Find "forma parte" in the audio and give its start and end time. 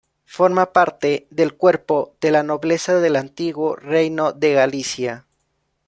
0.25-1.27